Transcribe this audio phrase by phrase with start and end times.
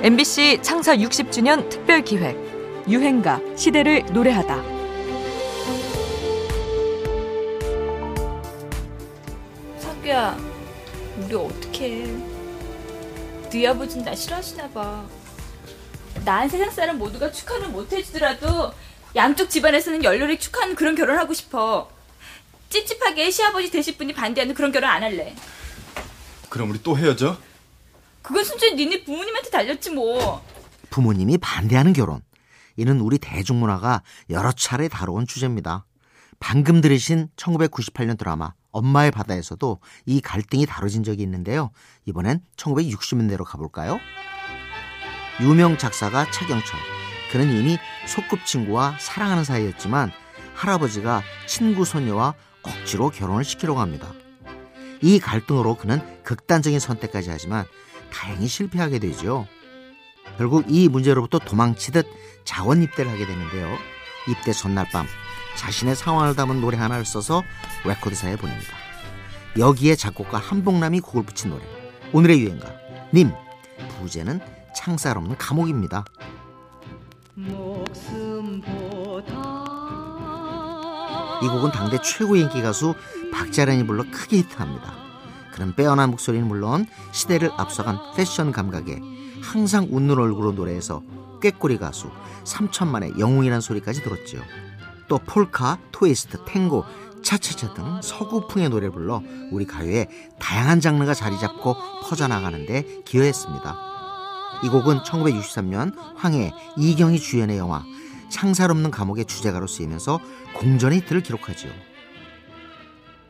[0.00, 2.36] MBC 창사 60주년 특별 기획
[2.88, 4.62] 유행가 시대를 노래하다.
[9.80, 10.38] 석규야,
[11.18, 12.06] 우리 어떡해.
[13.50, 15.04] 네 아버지는 나 싫어하시나 봐.
[16.24, 18.72] 난 세상 사람 모두가 축하는 못 해주더라도
[19.16, 21.90] 양쪽 집안에서는 열렬히 축하하는 그런 결혼하고 싶어.
[22.70, 25.34] 찝찝하게 시아버지 되실 분이 반대하는 그런 결혼 안 할래.
[26.48, 27.36] 그럼 우리 또 헤어져?
[28.28, 30.44] 그건 순전히 니네 부모님한테 달렸지 뭐.
[30.90, 32.20] 부모님이 반대하는 결혼.
[32.76, 35.86] 이는 우리 대중문화가 여러 차례 다뤄온 주제입니다.
[36.38, 41.70] 방금 들으신 1998년 드라마 엄마의 바다에서도 이 갈등이 다뤄진 적이 있는데요.
[42.04, 43.98] 이번엔 1960년대로 가볼까요?
[45.40, 46.78] 유명 작사가 차경철.
[47.32, 50.12] 그는 이미 소꿉친구와 사랑하는 사이였지만
[50.54, 54.12] 할아버지가 친구 소녀와 억지로 결혼을 시키려고 합니다.
[55.00, 57.64] 이 갈등으로 그는 극단적인 선택까지 하지만
[58.12, 59.46] 다행히 실패하게 되죠.
[60.36, 62.06] 결국 이 문제로부터 도망치듯
[62.44, 63.76] 자원 입대를 하게 되는데요.
[64.28, 65.06] 입대 전날 밤
[65.56, 67.42] 자신의 상황을 담은 노래 하나를 써서
[67.84, 68.74] 레코드사에 보냅니다.
[69.58, 71.64] 여기에 작곡가 한복남이 곡을 붙인 노래.
[72.12, 72.72] 오늘의 유행가
[73.12, 73.32] 님
[73.98, 74.40] 부제는
[74.74, 76.04] 창살 없는 감옥입니다.
[81.40, 82.94] 이 곡은 당대 최고의 인기 가수
[83.32, 85.07] 박자란이 불러 크게 히트합니다.
[85.58, 89.00] 그는 빼어난 목소리는 물론 시대를 앞서간 패션 감각에
[89.42, 91.02] 항상 웃는 얼굴로 노래해서
[91.42, 92.10] 꾀꼬리 가수
[92.44, 94.40] 3천만의 영웅이란 소리까지 들었지요.
[95.08, 96.84] 또 폴카, 트위스트, 탱고,
[97.24, 99.20] 차차차 등 서구풍의 노래를 불러
[99.50, 100.06] 우리 가요에
[100.38, 103.76] 다양한 장르가 자리 잡고 퍼져나가는데 기여했습니다.
[104.62, 107.82] 이 곡은 1963년 황해 이경희 주연의 영화
[108.30, 110.20] 창살 없는 감옥의 주제가로 쓰이면서
[110.54, 111.72] 공전 히트를 기록하지요.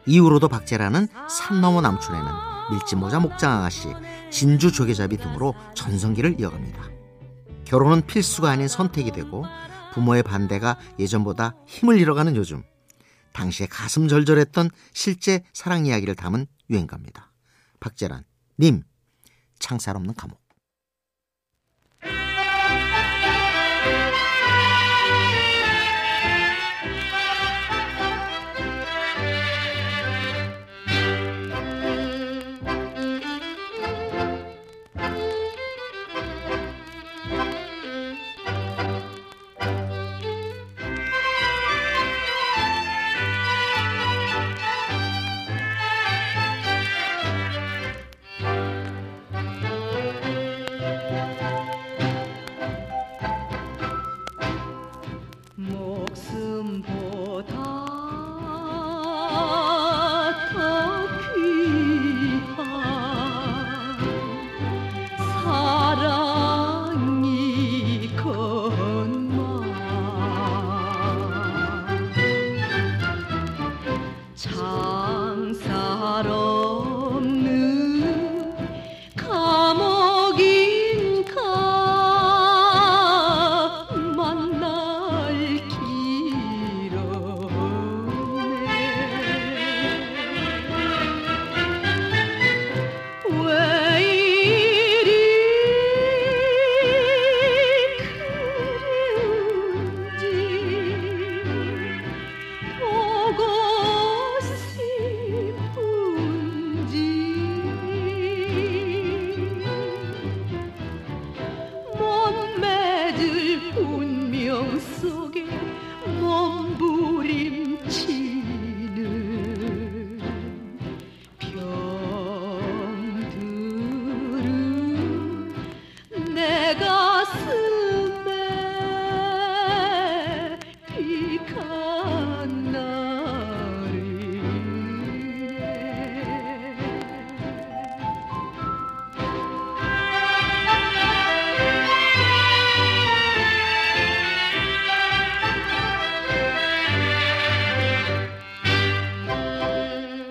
[0.06, 2.30] 이후로도 박재라는 산 너머 남촌에는
[2.70, 3.88] 밀짚모자 목장 아가씨,
[4.30, 6.90] 진주 조개잡이 등으로 전성기를 이어갑니다.
[7.64, 9.44] 결혼은 필수가 아닌 선택이 되고
[9.92, 12.62] 부모의 반대가 예전보다 힘을 잃어가는 요즘
[13.32, 17.30] 당시에 가슴 절절했던 실제 사랑 이야기를 담은 유행가입니다.
[17.80, 18.24] 박재란,
[18.58, 18.82] 님,
[19.58, 20.47] 창살 없는 감옥.